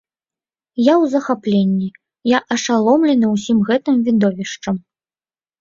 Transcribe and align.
Я 0.83 0.93
ў 1.01 1.05
захапленні, 1.13 1.89
я 2.31 2.39
ашаломлены 2.55 3.27
ўсім 3.35 3.57
гэтым 3.71 3.95
відовішчам. 4.09 4.75